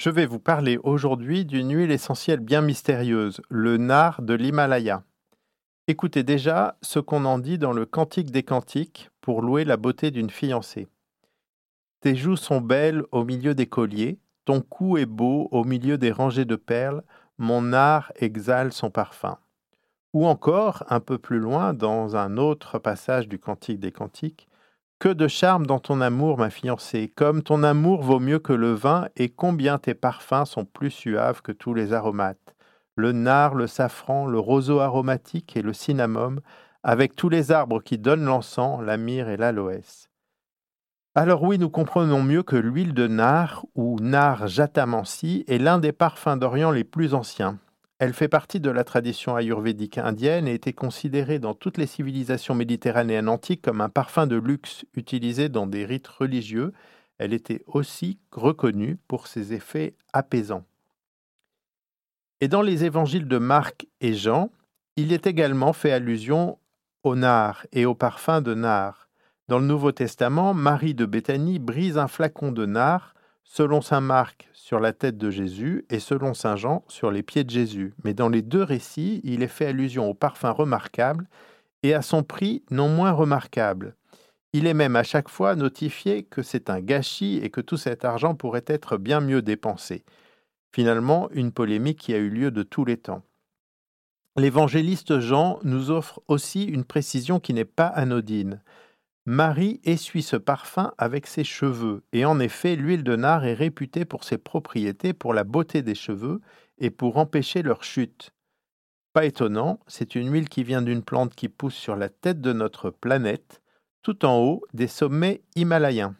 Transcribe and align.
Je 0.00 0.08
vais 0.08 0.24
vous 0.24 0.38
parler 0.38 0.78
aujourd'hui 0.82 1.44
d'une 1.44 1.76
huile 1.76 1.90
essentielle 1.90 2.40
bien 2.40 2.62
mystérieuse, 2.62 3.42
le 3.50 3.76
nard 3.76 4.22
de 4.22 4.32
l'Himalaya. 4.32 5.04
Écoutez 5.88 6.22
déjà 6.22 6.78
ce 6.80 7.00
qu'on 7.00 7.26
en 7.26 7.38
dit 7.38 7.58
dans 7.58 7.74
le 7.74 7.84
Cantique 7.84 8.30
des 8.30 8.42
Cantiques 8.42 9.10
pour 9.20 9.42
louer 9.42 9.66
la 9.66 9.76
beauté 9.76 10.10
d'une 10.10 10.30
fiancée. 10.30 10.88
Tes 12.00 12.16
joues 12.16 12.36
sont 12.36 12.62
belles 12.62 13.04
au 13.12 13.24
milieu 13.24 13.54
des 13.54 13.66
colliers, 13.66 14.18
ton 14.46 14.62
cou 14.62 14.96
est 14.96 15.04
beau 15.04 15.48
au 15.50 15.64
milieu 15.64 15.98
des 15.98 16.12
rangées 16.12 16.46
de 16.46 16.56
perles, 16.56 17.02
mon 17.36 17.60
nard 17.60 18.10
exhale 18.16 18.72
son 18.72 18.88
parfum. 18.88 19.36
Ou 20.14 20.26
encore, 20.26 20.82
un 20.88 21.00
peu 21.00 21.18
plus 21.18 21.40
loin, 21.40 21.74
dans 21.74 22.16
un 22.16 22.38
autre 22.38 22.78
passage 22.78 23.28
du 23.28 23.38
Cantique 23.38 23.80
des 23.80 23.92
Cantiques, 23.92 24.48
que 25.00 25.08
de 25.08 25.28
charme 25.28 25.66
dans 25.66 25.78
ton 25.78 26.02
amour, 26.02 26.36
ma 26.36 26.50
fiancée, 26.50 27.08
comme 27.08 27.42
ton 27.42 27.62
amour 27.62 28.02
vaut 28.02 28.20
mieux 28.20 28.38
que 28.38 28.52
le 28.52 28.74
vin, 28.74 29.08
et 29.16 29.30
combien 29.30 29.78
tes 29.78 29.94
parfums 29.94 30.44
sont 30.44 30.66
plus 30.66 30.90
suaves 30.90 31.40
que 31.40 31.52
tous 31.52 31.72
les 31.72 31.94
aromates. 31.94 32.54
Le 32.96 33.12
nard, 33.12 33.54
le 33.54 33.66
safran, 33.66 34.26
le 34.26 34.38
roseau 34.38 34.78
aromatique 34.80 35.56
et 35.56 35.62
le 35.62 35.72
cinnamome, 35.72 36.40
avec 36.82 37.16
tous 37.16 37.30
les 37.30 37.50
arbres 37.50 37.82
qui 37.82 37.96
donnent 37.96 38.26
l'encens, 38.26 38.82
la 38.82 38.98
myrrhe 38.98 39.30
et 39.30 39.38
l'aloès. 39.38 40.10
Alors 41.14 41.42
oui, 41.42 41.58
nous 41.58 41.70
comprenons 41.70 42.22
mieux 42.22 42.42
que 42.42 42.56
l'huile 42.56 42.92
de 42.92 43.06
nard, 43.06 43.64
ou 43.74 43.98
nard 44.00 44.48
jatamansi, 44.48 45.44
est 45.48 45.58
l'un 45.58 45.78
des 45.78 45.92
parfums 45.92 46.36
d'Orient 46.36 46.72
les 46.72 46.84
plus 46.84 47.14
anciens. 47.14 47.58
Elle 48.00 48.14
fait 48.14 48.28
partie 48.28 48.60
de 48.60 48.70
la 48.70 48.82
tradition 48.82 49.36
ayurvédique 49.36 49.98
indienne 49.98 50.48
et 50.48 50.54
était 50.54 50.72
considérée 50.72 51.38
dans 51.38 51.52
toutes 51.52 51.76
les 51.76 51.86
civilisations 51.86 52.54
méditerranéennes 52.54 53.28
antiques 53.28 53.60
comme 53.60 53.82
un 53.82 53.90
parfum 53.90 54.26
de 54.26 54.36
luxe 54.36 54.86
utilisé 54.94 55.50
dans 55.50 55.66
des 55.66 55.84
rites 55.84 56.08
religieux. 56.08 56.72
Elle 57.18 57.34
était 57.34 57.62
aussi 57.66 58.18
reconnue 58.32 58.96
pour 59.06 59.26
ses 59.26 59.52
effets 59.52 59.96
apaisants. 60.14 60.64
Et 62.40 62.48
dans 62.48 62.62
les 62.62 62.86
évangiles 62.86 63.28
de 63.28 63.36
Marc 63.36 63.86
et 64.00 64.14
Jean, 64.14 64.50
il 64.96 65.12
est 65.12 65.26
également 65.26 65.74
fait 65.74 65.92
allusion 65.92 66.56
au 67.02 67.16
nard 67.16 67.66
et 67.70 67.84
au 67.84 67.94
parfum 67.94 68.40
de 68.40 68.54
nard. 68.54 69.10
Dans 69.48 69.58
le 69.58 69.66
Nouveau 69.66 69.92
Testament, 69.92 70.54
Marie 70.54 70.94
de 70.94 71.04
Béthanie 71.04 71.58
brise 71.58 71.98
un 71.98 72.08
flacon 72.08 72.50
de 72.50 72.64
nard 72.64 73.12
selon 73.50 73.80
saint 73.80 74.00
Marc 74.00 74.48
sur 74.52 74.78
la 74.78 74.92
tête 74.92 75.18
de 75.18 75.28
Jésus 75.28 75.84
et 75.90 75.98
selon 75.98 76.34
saint 76.34 76.54
Jean 76.54 76.84
sur 76.86 77.10
les 77.10 77.24
pieds 77.24 77.42
de 77.42 77.50
Jésus. 77.50 77.92
Mais 78.04 78.14
dans 78.14 78.28
les 78.28 78.42
deux 78.42 78.62
récits, 78.62 79.20
il 79.24 79.42
est 79.42 79.48
fait 79.48 79.66
allusion 79.66 80.08
au 80.08 80.14
parfum 80.14 80.52
remarquable 80.52 81.28
et 81.82 81.92
à 81.92 82.00
son 82.00 82.22
prix 82.22 82.62
non 82.70 82.88
moins 82.88 83.10
remarquable. 83.10 83.96
Il 84.52 84.68
est 84.68 84.74
même 84.74 84.94
à 84.94 85.02
chaque 85.02 85.28
fois 85.28 85.56
notifié 85.56 86.22
que 86.22 86.42
c'est 86.42 86.70
un 86.70 86.80
gâchis 86.80 87.40
et 87.42 87.50
que 87.50 87.60
tout 87.60 87.76
cet 87.76 88.04
argent 88.04 88.36
pourrait 88.36 88.64
être 88.68 88.96
bien 88.96 89.20
mieux 89.20 89.42
dépensé. 89.42 90.04
Finalement, 90.72 91.28
une 91.32 91.50
polémique 91.50 91.98
qui 91.98 92.14
a 92.14 92.18
eu 92.18 92.30
lieu 92.30 92.52
de 92.52 92.62
tous 92.62 92.84
les 92.84 92.98
temps. 92.98 93.24
L'évangéliste 94.36 95.18
Jean 95.18 95.58
nous 95.64 95.90
offre 95.90 96.22
aussi 96.28 96.64
une 96.64 96.84
précision 96.84 97.40
qui 97.40 97.52
n'est 97.52 97.64
pas 97.64 97.88
anodine. 97.88 98.62
Marie 99.30 99.80
essuie 99.84 100.24
ce 100.24 100.34
parfum 100.34 100.92
avec 100.98 101.28
ses 101.28 101.44
cheveux, 101.44 102.02
et 102.12 102.24
en 102.24 102.40
effet 102.40 102.74
l'huile 102.74 103.04
de 103.04 103.14
nard 103.14 103.44
est 103.44 103.54
réputée 103.54 104.04
pour 104.04 104.24
ses 104.24 104.38
propriétés, 104.38 105.12
pour 105.12 105.34
la 105.34 105.44
beauté 105.44 105.82
des 105.82 105.94
cheveux 105.94 106.40
et 106.78 106.90
pour 106.90 107.16
empêcher 107.16 107.62
leur 107.62 107.84
chute. 107.84 108.32
Pas 109.12 109.26
étonnant, 109.26 109.78
c'est 109.86 110.16
une 110.16 110.32
huile 110.32 110.48
qui 110.48 110.64
vient 110.64 110.82
d'une 110.82 111.04
plante 111.04 111.36
qui 111.36 111.48
pousse 111.48 111.76
sur 111.76 111.94
la 111.94 112.08
tête 112.08 112.40
de 112.40 112.52
notre 112.52 112.90
planète, 112.90 113.62
tout 114.02 114.24
en 114.24 114.36
haut 114.40 114.64
des 114.74 114.88
sommets 114.88 115.44
himalayens. 115.54 116.16